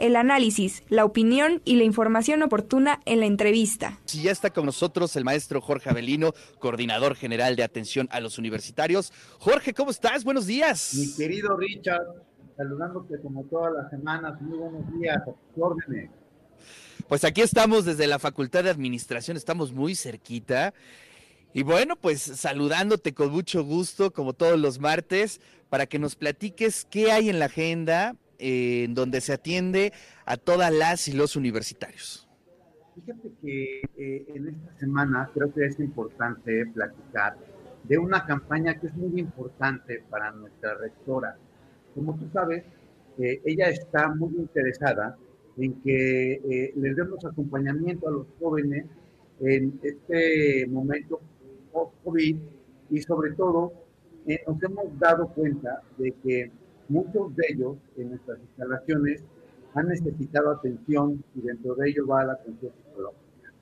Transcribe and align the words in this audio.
el 0.00 0.16
análisis, 0.16 0.82
la 0.88 1.04
opinión 1.04 1.62
y 1.64 1.76
la 1.76 1.84
información 1.84 2.42
oportuna 2.42 3.00
en 3.04 3.20
la 3.20 3.26
entrevista. 3.26 3.98
Si 4.06 4.22
ya 4.22 4.32
está 4.32 4.50
con 4.50 4.66
nosotros 4.66 5.14
el 5.16 5.24
maestro 5.24 5.60
Jorge 5.60 5.90
Avelino, 5.90 6.32
coordinador 6.58 7.14
general 7.14 7.56
de 7.56 7.62
atención 7.62 8.08
a 8.10 8.20
los 8.20 8.38
universitarios. 8.38 9.12
Jorge, 9.38 9.74
¿cómo 9.74 9.90
estás? 9.90 10.24
Buenos 10.24 10.46
días. 10.46 10.94
Mi 10.94 11.14
querido 11.14 11.56
Richard, 11.56 12.02
saludándote 12.56 13.20
como 13.20 13.44
todas 13.44 13.72
las 13.74 13.90
semanas. 13.90 14.40
Muy 14.40 14.58
buenos 14.58 14.92
días, 14.92 15.18
órdenes. 15.56 16.10
Pues 17.08 17.24
aquí 17.24 17.40
estamos 17.40 17.84
desde 17.84 18.06
la 18.06 18.18
Facultad 18.18 18.64
de 18.64 18.70
Administración, 18.70 19.36
estamos 19.36 19.72
muy 19.72 19.94
cerquita. 19.94 20.72
Y 21.52 21.62
bueno, 21.62 21.96
pues 21.96 22.22
saludándote 22.22 23.12
con 23.12 23.30
mucho 23.32 23.64
gusto, 23.64 24.12
como 24.12 24.32
todos 24.32 24.58
los 24.58 24.78
martes, 24.78 25.40
para 25.68 25.86
que 25.86 25.98
nos 25.98 26.14
platiques 26.14 26.86
qué 26.88 27.10
hay 27.10 27.28
en 27.28 27.40
la 27.40 27.46
agenda 27.46 28.14
eh, 28.40 28.84
en 28.84 28.94
donde 28.94 29.20
se 29.20 29.34
atiende 29.34 29.92
a 30.24 30.36
todas 30.36 30.72
las 30.72 31.08
y 31.08 31.12
los 31.12 31.36
universitarios. 31.36 32.28
Fíjate 32.94 33.30
que 33.42 33.82
eh, 33.96 34.26
en 34.34 34.48
esta 34.48 34.78
semana 34.78 35.30
creo 35.32 35.52
que 35.52 35.66
es 35.66 35.78
importante 35.78 36.66
platicar 36.66 37.36
de 37.84 37.98
una 37.98 38.26
campaña 38.26 38.78
que 38.78 38.88
es 38.88 38.94
muy 38.94 39.20
importante 39.20 40.02
para 40.10 40.32
nuestra 40.32 40.74
rectora. 40.74 41.36
Como 41.94 42.18
tú 42.18 42.28
sabes, 42.32 42.64
eh, 43.18 43.40
ella 43.44 43.68
está 43.68 44.08
muy 44.08 44.34
interesada 44.36 45.16
en 45.56 45.80
que 45.82 46.72
les 46.76 46.96
demos 46.96 47.24
acompañamiento 47.24 48.08
a 48.08 48.12
los 48.12 48.26
jóvenes 48.38 48.86
en 49.40 49.78
este 49.82 50.66
momento 50.68 51.20
post-COVID 51.72 52.36
y 52.90 53.00
sobre 53.02 53.32
todo 53.32 53.72
eh, 54.26 54.42
nos 54.46 54.62
hemos 54.62 54.98
dado 54.98 55.28
cuenta 55.28 55.82
de 55.98 56.12
que 56.22 56.50
muchos 56.90 57.34
de 57.36 57.44
ellos 57.48 57.76
en 57.96 58.10
nuestras 58.10 58.38
instalaciones 58.40 59.22
han 59.74 59.86
necesitado 59.86 60.50
atención 60.50 61.22
y 61.34 61.40
dentro 61.40 61.74
de 61.76 61.90
ello 61.90 62.06
va 62.06 62.24
la 62.24 62.32
atención 62.32 62.72
psicológica. 62.72 63.52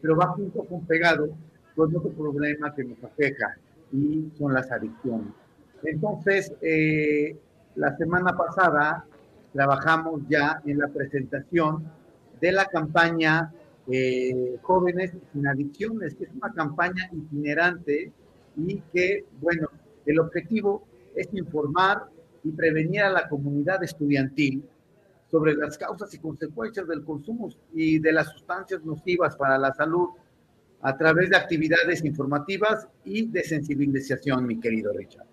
Pero 0.00 0.16
va 0.16 0.28
junto 0.28 0.64
con 0.64 0.86
pegado 0.86 1.28
con 1.74 1.94
otro 1.94 2.10
problema 2.10 2.74
que 2.74 2.84
nos 2.84 3.02
afecta 3.02 3.56
y 3.92 4.30
son 4.38 4.54
las 4.54 4.70
adicciones. 4.70 5.32
Entonces, 5.82 6.52
eh, 6.62 7.36
la 7.74 7.96
semana 7.96 8.36
pasada 8.36 9.04
trabajamos 9.52 10.22
ya 10.28 10.62
en 10.64 10.78
la 10.78 10.88
presentación 10.88 11.90
de 12.40 12.52
la 12.52 12.66
campaña 12.66 13.52
eh, 13.88 14.58
jóvenes 14.62 15.12
sin 15.32 15.46
adicciones, 15.46 16.14
que 16.14 16.24
es 16.24 16.30
una 16.40 16.52
campaña 16.52 17.08
itinerante 17.12 18.12
y 18.56 18.80
que, 18.92 19.24
bueno, 19.40 19.68
el 20.06 20.20
objetivo 20.20 20.86
es 21.14 21.28
informar 21.32 22.08
y 22.46 22.52
prevenir 22.52 23.02
a 23.02 23.10
la 23.10 23.28
comunidad 23.28 23.82
estudiantil 23.82 24.62
sobre 25.30 25.54
las 25.54 25.76
causas 25.76 26.12
y 26.14 26.18
consecuencias 26.18 26.86
del 26.86 27.04
consumo 27.04 27.48
y 27.74 27.98
de 27.98 28.12
las 28.12 28.28
sustancias 28.28 28.84
nocivas 28.84 29.36
para 29.36 29.58
la 29.58 29.74
salud 29.74 30.10
a 30.82 30.96
través 30.96 31.30
de 31.30 31.36
actividades 31.36 32.04
informativas 32.04 32.86
y 33.04 33.26
de 33.26 33.42
sensibilización, 33.42 34.46
mi 34.46 34.60
querido 34.60 34.92
Richard. 34.92 35.26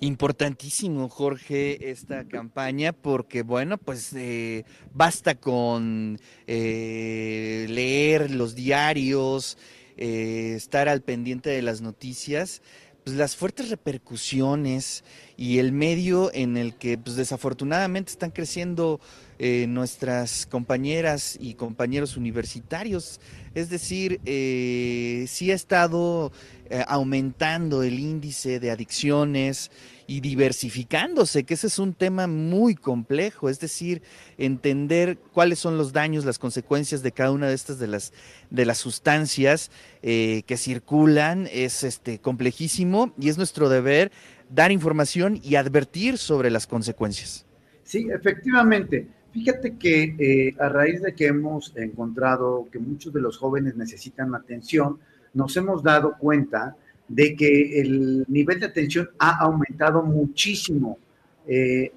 Importantísimo, 0.00 1.08
Jorge, 1.08 1.90
esta 1.90 2.26
campaña, 2.28 2.92
porque 2.92 3.42
bueno, 3.42 3.78
pues 3.78 4.12
eh, 4.14 4.64
basta 4.92 5.34
con 5.36 6.18
eh, 6.46 7.66
leer 7.68 8.30
los 8.30 8.54
diarios, 8.54 9.56
eh, 9.96 10.52
estar 10.54 10.90
al 10.90 11.00
pendiente 11.00 11.48
de 11.48 11.62
las 11.62 11.80
noticias, 11.80 12.60
pues 13.06 13.16
las 13.16 13.36
fuertes 13.36 13.70
repercusiones 13.70 15.04
y 15.36 15.58
el 15.58 15.70
medio 15.70 16.34
en 16.34 16.56
el 16.56 16.74
que 16.74 16.98
pues, 16.98 17.14
desafortunadamente 17.14 18.10
están 18.10 18.32
creciendo 18.32 19.00
nuestras 19.38 20.46
compañeras 20.46 21.36
y 21.38 21.54
compañeros 21.54 22.16
universitarios. 22.16 23.20
Es 23.54 23.70
decir, 23.70 24.18
sí 24.24 25.50
ha 25.50 25.54
estado 25.54 26.32
eh, 26.68 26.82
aumentando 26.88 27.84
el 27.84 28.00
índice 28.00 28.58
de 28.58 28.72
adicciones 28.72 29.70
y 30.06 30.20
diversificándose, 30.20 31.44
que 31.44 31.54
ese 31.54 31.66
es 31.66 31.78
un 31.78 31.94
tema 31.94 32.26
muy 32.26 32.74
complejo, 32.74 33.48
es 33.48 33.60
decir, 33.60 34.02
entender 34.38 35.18
cuáles 35.32 35.58
son 35.58 35.76
los 35.76 35.92
daños, 35.92 36.24
las 36.24 36.38
consecuencias 36.38 37.02
de 37.02 37.12
cada 37.12 37.32
una 37.32 37.48
de 37.48 37.54
estas 37.54 37.78
de 37.78 37.86
las, 37.86 38.12
de 38.50 38.66
las 38.66 38.78
sustancias 38.78 39.70
eh, 40.02 40.42
que 40.46 40.56
circulan, 40.56 41.48
es 41.52 41.82
este, 41.82 42.18
complejísimo 42.18 43.12
y 43.18 43.28
es 43.28 43.36
nuestro 43.36 43.68
deber 43.68 44.12
dar 44.48 44.70
información 44.70 45.40
y 45.42 45.56
advertir 45.56 46.18
sobre 46.18 46.50
las 46.50 46.66
consecuencias. 46.66 47.44
Sí, 47.82 48.08
efectivamente. 48.12 49.08
Fíjate 49.32 49.76
que 49.76 50.16
eh, 50.18 50.56
a 50.58 50.68
raíz 50.68 51.02
de 51.02 51.14
que 51.14 51.26
hemos 51.26 51.76
encontrado 51.76 52.68
que 52.72 52.78
muchos 52.78 53.12
de 53.12 53.20
los 53.20 53.36
jóvenes 53.36 53.76
necesitan 53.76 54.34
atención, 54.34 54.98
nos 55.34 55.56
hemos 55.56 55.82
dado 55.82 56.16
cuenta 56.18 56.76
de 57.08 57.36
que 57.36 57.80
el 57.80 58.24
nivel 58.28 58.60
de 58.60 58.66
atención 58.66 59.10
ha 59.18 59.38
aumentado 59.44 60.02
muchísimo. 60.02 60.98
Eh, 61.46 61.92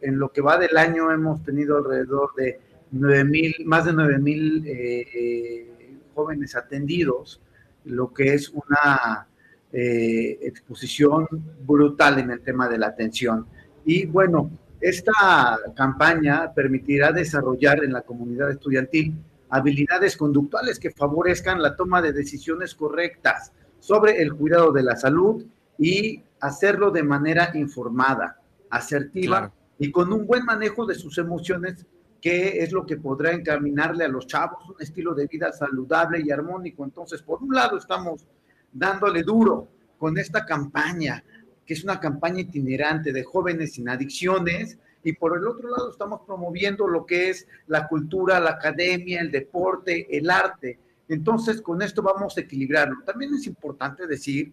en 0.00 0.18
lo 0.18 0.32
que 0.32 0.40
va 0.40 0.56
del 0.56 0.76
año 0.76 1.12
hemos 1.12 1.42
tenido 1.42 1.76
alrededor 1.76 2.34
de 2.36 2.58
9 2.92 3.24
mil, 3.24 3.54
más 3.66 3.84
de 3.84 3.92
9 3.92 4.18
mil 4.18 4.66
eh, 4.66 5.06
eh, 5.14 5.96
jóvenes 6.14 6.56
atendidos, 6.56 7.40
lo 7.84 8.12
que 8.12 8.34
es 8.34 8.50
una 8.50 9.28
exposición 9.74 11.26
brutal 11.64 12.18
en 12.18 12.30
el 12.30 12.40
tema 12.40 12.68
de 12.68 12.76
la 12.76 12.88
atención. 12.88 13.46
Y 13.86 14.04
bueno, 14.04 14.50
esta 14.82 15.58
campaña 15.74 16.52
permitirá 16.52 17.10
desarrollar 17.10 17.82
en 17.82 17.94
la 17.94 18.02
comunidad 18.02 18.50
estudiantil 18.50 19.14
habilidades 19.48 20.16
conductuales 20.16 20.78
que 20.78 20.90
favorezcan 20.90 21.62
la 21.62 21.76
toma 21.76 22.02
de 22.02 22.12
decisiones 22.12 22.74
correctas 22.74 23.52
sobre 23.82 24.22
el 24.22 24.32
cuidado 24.34 24.70
de 24.70 24.84
la 24.84 24.94
salud 24.94 25.44
y 25.76 26.22
hacerlo 26.38 26.92
de 26.92 27.02
manera 27.02 27.50
informada, 27.54 28.40
asertiva 28.70 29.52
y 29.76 29.90
con 29.90 30.12
un 30.12 30.24
buen 30.24 30.44
manejo 30.44 30.86
de 30.86 30.94
sus 30.94 31.18
emociones, 31.18 31.84
que 32.20 32.62
es 32.62 32.70
lo 32.70 32.86
que 32.86 32.96
podrá 32.96 33.32
encaminarle 33.32 34.04
a 34.04 34.08
los 34.08 34.28
chavos 34.28 34.68
un 34.68 34.76
estilo 34.80 35.14
de 35.14 35.26
vida 35.26 35.50
saludable 35.50 36.22
y 36.24 36.30
armónico. 36.30 36.84
Entonces, 36.84 37.22
por 37.22 37.42
un 37.42 37.52
lado, 37.56 37.76
estamos 37.76 38.24
dándole 38.72 39.24
duro 39.24 39.66
con 39.98 40.16
esta 40.16 40.46
campaña, 40.46 41.24
que 41.66 41.74
es 41.74 41.82
una 41.82 41.98
campaña 41.98 42.42
itinerante 42.42 43.12
de 43.12 43.24
jóvenes 43.24 43.72
sin 43.72 43.88
adicciones, 43.88 44.78
y 45.02 45.14
por 45.14 45.36
el 45.36 45.44
otro 45.44 45.68
lado 45.68 45.90
estamos 45.90 46.20
promoviendo 46.24 46.86
lo 46.86 47.04
que 47.04 47.30
es 47.30 47.48
la 47.66 47.88
cultura, 47.88 48.38
la 48.38 48.50
academia, 48.50 49.20
el 49.20 49.32
deporte, 49.32 50.06
el 50.16 50.30
arte. 50.30 50.78
Entonces, 51.12 51.60
con 51.60 51.82
esto 51.82 52.02
vamos 52.02 52.38
a 52.38 52.40
equilibrarlo. 52.40 53.02
También 53.04 53.34
es 53.34 53.46
importante 53.46 54.06
decir 54.06 54.50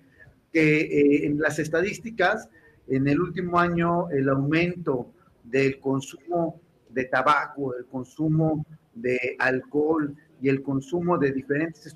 que 0.51 0.81
eh, 0.81 1.25
en 1.25 1.39
las 1.39 1.57
estadísticas, 1.57 2.49
en 2.87 3.07
el 3.07 3.21
último 3.21 3.57
año, 3.57 4.09
el 4.09 4.27
aumento 4.27 5.13
del 5.41 5.79
consumo 5.79 6.59
de 6.89 7.05
tabaco, 7.05 7.75
el 7.75 7.85
consumo 7.85 8.65
de 8.93 9.37
alcohol 9.39 10.13
y 10.41 10.49
el 10.49 10.61
consumo 10.61 11.17
de 11.17 11.31
diferentes 11.31 11.95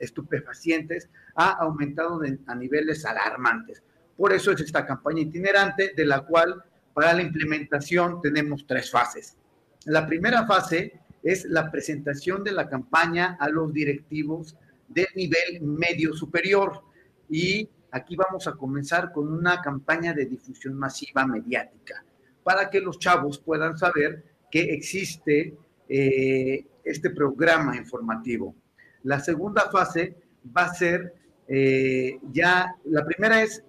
estupefacientes 0.00 1.08
ha 1.36 1.50
aumentado 1.52 2.20
a 2.46 2.54
niveles 2.56 3.04
alarmantes. 3.04 3.80
Por 4.16 4.32
eso 4.32 4.50
es 4.50 4.60
esta 4.60 4.84
campaña 4.84 5.20
itinerante 5.20 5.92
de 5.96 6.04
la 6.04 6.22
cual 6.22 6.64
para 6.92 7.12
la 7.12 7.22
implementación 7.22 8.20
tenemos 8.20 8.66
tres 8.66 8.90
fases. 8.90 9.36
La 9.84 10.04
primera 10.04 10.44
fase 10.46 11.00
es 11.28 11.44
la 11.44 11.70
presentación 11.70 12.42
de 12.42 12.52
la 12.52 12.70
campaña 12.70 13.36
a 13.38 13.50
los 13.50 13.70
directivos 13.74 14.56
de 14.88 15.06
nivel 15.14 15.60
medio 15.60 16.14
superior 16.14 16.82
y 17.28 17.68
aquí 17.90 18.16
vamos 18.16 18.46
a 18.46 18.52
comenzar 18.52 19.12
con 19.12 19.30
una 19.30 19.60
campaña 19.60 20.14
de 20.14 20.24
difusión 20.24 20.74
masiva 20.74 21.26
mediática 21.26 22.02
para 22.42 22.70
que 22.70 22.80
los 22.80 22.98
chavos 22.98 23.38
puedan 23.38 23.76
saber 23.76 24.24
que 24.50 24.72
existe 24.72 25.54
eh, 25.86 26.64
este 26.82 27.10
programa 27.10 27.76
informativo. 27.76 28.54
La 29.02 29.20
segunda 29.20 29.70
fase 29.70 30.16
va 30.56 30.64
a 30.64 30.74
ser 30.74 31.12
eh, 31.46 32.18
ya, 32.32 32.74
la 32.84 33.04
primera 33.04 33.42
es 33.42 33.62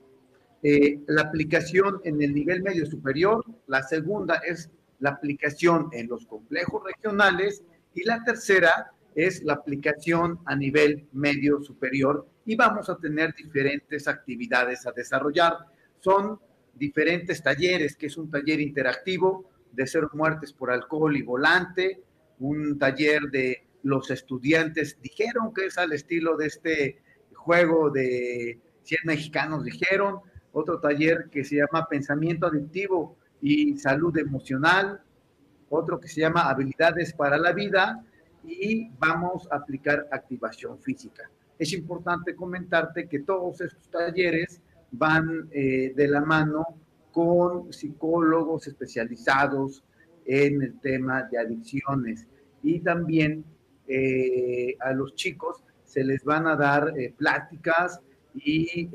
eh, 0.63 1.00
la 1.07 1.23
aplicación 1.23 2.00
en 2.06 2.21
el 2.21 2.33
nivel 2.33 2.63
medio 2.63 2.85
superior, 2.85 3.44
la 3.67 3.83
segunda 3.83 4.35
es 4.47 4.69
la 4.99 5.11
aplicación 5.11 5.89
en 5.91 6.07
los 6.07 6.25
complejos 6.25 6.83
regionales 6.83 7.63
y 7.93 8.03
la 8.03 8.23
tercera 8.23 8.91
es 9.15 9.43
la 9.43 9.53
aplicación 9.53 10.39
a 10.45 10.55
nivel 10.55 11.07
medio 11.13 11.61
superior 11.61 12.27
y 12.45 12.55
vamos 12.55 12.89
a 12.89 12.97
tener 12.97 13.33
diferentes 13.33 14.07
actividades 14.07 14.85
a 14.85 14.91
desarrollar. 14.91 15.57
Son 15.99 16.39
diferentes 16.73 17.43
talleres, 17.43 17.95
que 17.95 18.07
es 18.07 18.17
un 18.17 18.29
taller 18.29 18.59
interactivo 18.61 19.49
de 19.71 19.85
cero 19.87 20.09
muertes 20.13 20.53
por 20.53 20.71
alcohol 20.71 21.15
y 21.15 21.21
volante, 21.21 22.01
un 22.39 22.79
taller 22.79 23.23
de 23.31 23.65
los 23.83 24.11
estudiantes 24.11 24.97
dijeron 25.01 25.53
que 25.53 25.65
es 25.65 25.77
al 25.77 25.93
estilo 25.93 26.35
de 26.37 26.47
este 26.47 27.01
juego 27.33 27.89
de 27.89 28.59
100 28.83 28.99
mexicanos 29.05 29.63
dijeron, 29.63 30.19
otro 30.51 30.79
taller 30.79 31.29
que 31.31 31.43
se 31.43 31.57
llama 31.57 31.87
Pensamiento 31.89 32.47
Adictivo 32.47 33.17
y 33.41 33.77
Salud 33.77 34.18
Emocional, 34.18 35.01
otro 35.69 36.00
que 36.00 36.07
se 36.07 36.21
llama 36.21 36.50
habilidades 36.50 37.13
para 37.13 37.38
la 37.38 37.53
vida 37.53 38.03
y 38.44 38.89
vamos 39.00 39.47
a 39.51 39.57
aplicar 39.57 40.07
activación 40.12 40.80
física. 40.80 41.30
Es 41.57 41.74
importante 41.74 42.36
comentarte 42.36 43.07
que 43.07 43.19
todos 43.19 43.62
estos 43.62 43.89
talleres 43.89 44.62
van 44.91 45.50
eh, 45.51 45.94
de 45.95 46.07
la 46.07 46.21
mano 46.21 46.65
con 47.12 47.71
psicólogos 47.71 48.68
especializados 48.68 49.83
en 50.25 50.62
el 50.62 50.80
tema 50.80 51.24
de 51.24 51.38
adicciones 51.38 52.27
y 52.63 52.80
también 52.80 53.44
eh, 53.88 54.75
a 54.80 54.94
los 54.94 55.15
chicos 55.15 55.63
se 55.83 56.03
les 56.03 56.24
van 56.24 56.47
a 56.47 56.56
dar 56.56 56.94
eh, 56.97 57.13
pláticas 57.18 58.00
y 58.35 58.89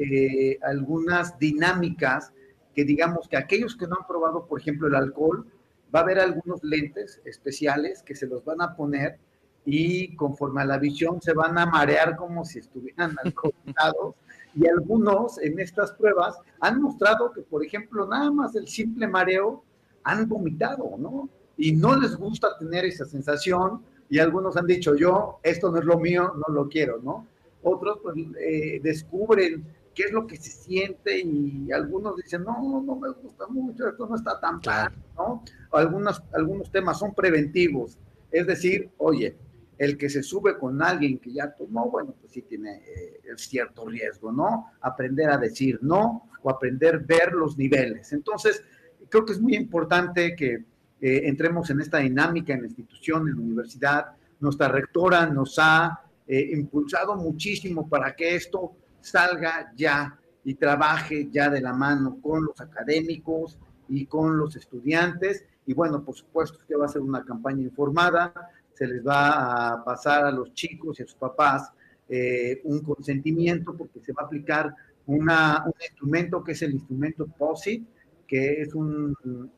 algunas 0.63 1.37
dinámicas 1.39 2.33
que 2.75 2.85
digamos 2.85 3.29
que 3.29 3.37
aquellos 3.37 3.77
que 3.77 3.87
no 3.87 3.97
han 4.01 4.07
probado, 4.07 4.47
por 4.47 4.61
ejemplo, 4.61 4.89
el 4.89 4.95
alcohol, 4.95 5.47
va 5.95 6.01
a 6.01 6.03
haber 6.03 6.19
algunos 6.19 6.63
lentes 6.63 7.21
especiales 7.25 8.03
que 8.03 8.15
se 8.15 8.27
los 8.27 8.45
van 8.45 8.61
a 8.61 8.75
poner 8.75 9.19
y 9.65 10.15
conforme 10.17 10.63
a 10.63 10.67
la 10.67 10.79
visión 10.79 11.23
se 11.23 11.33
van 11.33 11.57
a 11.57 11.67
marear 11.67 12.17
como 12.17 12.45
si 12.45 12.59
estuvieran 12.59 13.17
alcoholizados. 13.25 14.15
y 14.55 14.67
algunos 14.69 15.39
en 15.39 15.59
estas 15.59 15.93
pruebas 15.93 16.39
han 16.61 16.83
mostrado 16.83 17.33
que, 17.33 17.43
por 17.43 17.65
ejemplo, 17.65 18.07
nada 18.07 18.31
más 18.31 18.55
el 18.55 18.69
simple 18.69 19.07
mareo 19.07 19.65
han 20.03 20.29
vomitado, 20.29 20.97
¿no? 20.99 21.29
Y 21.57 21.73
no 21.73 21.97
les 21.97 22.17
gusta 22.17 22.59
tener 22.59 22.85
esa 22.85 23.05
sensación 23.05 23.83
y 24.11 24.19
algunos 24.19 24.57
han 24.57 24.67
dicho, 24.67 24.95
yo, 24.95 25.39
esto 25.43 25.71
no 25.71 25.79
es 25.79 25.85
lo 25.85 25.99
mío, 25.99 26.33
no 26.47 26.55
lo 26.55 26.69
quiero, 26.69 27.01
¿no? 27.03 27.27
Otros 27.63 27.99
pues, 28.03 28.17
eh, 28.39 28.81
descubren 28.83 29.65
qué 29.95 30.05
es 30.05 30.13
lo 30.13 30.27
que 30.27 30.37
se 30.37 30.51
siente 30.51 31.21
y 31.21 31.71
algunos 31.73 32.17
dicen, 32.17 32.43
no, 32.45 32.83
no 32.83 32.97
me 32.97 33.11
gusta 33.11 33.47
mucho, 33.47 33.89
esto 33.89 34.07
no 34.07 34.17
está 34.17 34.41
tan 34.41 34.59
claro, 34.61 34.95
¿no? 35.17 35.45
Algunos, 35.73 36.23
algunos 36.33 36.71
temas 36.71 36.99
son 36.99 37.15
preventivos, 37.15 37.99
es 38.31 38.47
decir, 38.47 38.91
oye, 38.99 39.37
el 39.79 39.97
que 39.97 40.09
se 40.09 40.23
sube 40.23 40.59
con 40.59 40.83
alguien 40.83 41.19
que 41.19 41.33
ya 41.33 41.53
tomó, 41.53 41.91
bueno, 41.91 42.15
pues 42.21 42.33
sí 42.33 42.43
tiene 42.43 42.77
eh, 42.77 43.21
cierto 43.37 43.87
riesgo, 43.87 44.31
¿no? 44.33 44.73
Aprender 44.81 45.31
a 45.31 45.39
decir 45.39 45.79
no 45.83 46.29
o 46.43 46.51
aprender 46.51 46.97
a 46.97 46.99
ver 46.99 47.33
los 47.33 47.57
niveles. 47.57 48.13
Entonces, 48.13 48.63
creo 49.09 49.25
que 49.25 49.33
es 49.33 49.41
muy 49.41 49.55
importante 49.57 50.35
que 50.37 50.65
eh, 51.01 51.23
entremos 51.25 51.71
en 51.71 51.81
esta 51.81 51.99
dinámica 51.99 52.55
en 52.55 52.61
la 52.61 52.67
institución, 52.67 53.29
en 53.29 53.37
la 53.37 53.43
universidad. 53.43 54.07
Nuestra 54.41 54.69
rectora 54.69 55.27
nos 55.27 55.59
ha 55.59 56.01
eh, 56.27 56.51
impulsado 56.53 57.17
muchísimo 57.17 57.89
para 57.89 58.15
que 58.15 58.35
esto 58.37 58.77
salga 59.05 59.73
ya 59.77 60.19
y 60.45 60.55
trabaje 60.55 61.29
ya 61.31 61.51
de 61.51 61.61
la 61.61 61.73
mano 61.73 62.19
con 62.21 62.45
los 62.45 62.61
académicos 62.61 63.59
y 63.89 64.07
con 64.07 64.39
los 64.39 64.57
estudiantes. 64.57 65.45
Y 65.67 65.75
bueno, 65.75 66.05
por 66.05 66.15
supuesto 66.15 66.59
que 66.67 66.77
va 66.77 66.87
a 66.87 66.89
ser 66.89 67.03
una 67.03 67.25
campaña 67.25 67.63
informada, 67.63 68.33
se 68.73 68.87
les 68.87 69.07
va 69.07 69.73
a 69.73 69.85
pasar 69.85 70.25
a 70.25 70.31
los 70.31 70.53
chicos 70.53 70.99
y 70.99 71.03
a 71.03 71.07
sus 71.07 71.17
papás 71.17 71.71
eh, 72.09 72.61
un 72.65 72.81
consentimiento 72.81 73.75
porque 73.75 74.01
se 74.01 74.13
va 74.13 74.23
a 74.23 74.27
aplicar 74.27 74.75
una, 75.07 75.63
un 75.65 75.75
instrumento 75.81 76.43
que 76.43 76.53
es 76.53 76.63
el 76.63 76.73
instrumento 76.73 77.27
POSIT, 77.27 77.87
que 78.27 78.63
es 78.63 78.71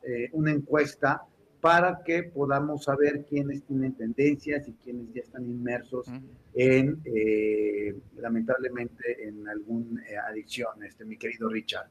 eh, 0.03 0.29
una 0.33 0.51
encuesta 0.51 1.23
para 1.61 2.03
que 2.03 2.23
podamos 2.23 2.83
saber 2.83 3.25
quiénes 3.27 3.63
tienen 3.63 3.93
tendencias 3.93 4.67
y 4.67 4.73
quiénes 4.73 5.13
ya 5.13 5.21
están 5.21 5.45
inmersos 5.45 6.07
en, 6.53 7.01
eh, 7.05 7.95
lamentablemente, 8.17 9.27
en 9.27 9.47
alguna 9.47 10.01
eh, 10.07 10.17
adicción, 10.17 10.83
este, 10.83 11.05
mi 11.05 11.17
querido 11.17 11.49
Richard. 11.49 11.89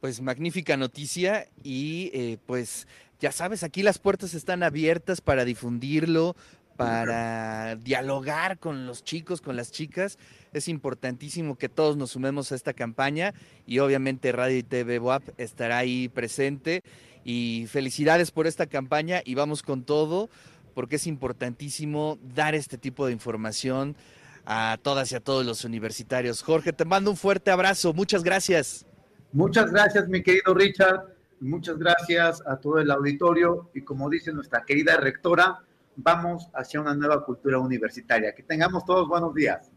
Pues 0.00 0.20
magnífica 0.20 0.76
noticia 0.76 1.48
y 1.62 2.10
eh, 2.12 2.38
pues 2.46 2.86
ya 3.20 3.32
sabes, 3.32 3.62
aquí 3.62 3.82
las 3.82 3.98
puertas 3.98 4.34
están 4.34 4.62
abiertas 4.62 5.20
para 5.20 5.44
difundirlo, 5.44 6.36
para 6.76 7.76
dialogar 7.76 8.58
con 8.58 8.86
los 8.86 9.04
chicos, 9.04 9.40
con 9.40 9.56
las 9.56 9.70
chicas. 9.70 10.18
Es 10.52 10.68
importantísimo 10.68 11.56
que 11.56 11.68
todos 11.68 11.96
nos 11.96 12.10
sumemos 12.10 12.52
a 12.52 12.54
esta 12.56 12.74
campaña 12.74 13.32
y 13.66 13.78
obviamente 13.78 14.32
Radio 14.32 14.58
y 14.58 14.62
TV 14.62 14.98
WAP 14.98 15.22
estará 15.38 15.78
ahí 15.78 16.08
presente. 16.08 16.82
Y 17.24 17.66
felicidades 17.68 18.30
por 18.30 18.46
esta 18.46 18.66
campaña 18.66 19.22
y 19.24 19.34
vamos 19.34 19.62
con 19.62 19.82
todo 19.82 20.28
porque 20.74 20.96
es 20.96 21.06
importantísimo 21.06 22.18
dar 22.34 22.54
este 22.54 22.76
tipo 22.76 23.06
de 23.06 23.12
información 23.12 23.96
a 24.44 24.78
todas 24.82 25.10
y 25.12 25.14
a 25.14 25.20
todos 25.20 25.46
los 25.46 25.64
universitarios. 25.64 26.42
Jorge, 26.42 26.72
te 26.72 26.84
mando 26.84 27.10
un 27.10 27.16
fuerte 27.16 27.50
abrazo. 27.50 27.94
Muchas 27.94 28.22
gracias. 28.22 28.84
Muchas 29.32 29.70
gracias, 29.72 30.08
mi 30.08 30.22
querido 30.22 30.54
Richard. 30.54 31.14
Muchas 31.40 31.78
gracias 31.78 32.42
a 32.46 32.56
todo 32.56 32.78
el 32.78 32.90
auditorio 32.90 33.70
y 33.74 33.82
como 33.82 34.08
dice 34.08 34.32
nuestra 34.32 34.64
querida 34.64 34.96
rectora, 34.96 35.60
vamos 35.96 36.48
hacia 36.54 36.80
una 36.80 36.94
nueva 36.94 37.24
cultura 37.24 37.58
universitaria. 37.58 38.34
Que 38.34 38.42
tengamos 38.42 38.84
todos 38.84 39.08
buenos 39.08 39.34
días. 39.34 39.70